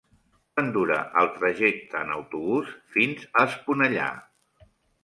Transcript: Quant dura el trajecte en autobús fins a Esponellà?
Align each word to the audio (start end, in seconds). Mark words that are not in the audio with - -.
Quant 0.53 0.71
dura 0.77 0.97
el 1.21 1.29
trajecte 1.35 2.01
en 2.01 2.15
autobús 2.17 2.75
fins 2.97 3.31
a 3.31 3.47
Esponellà? 3.53 4.13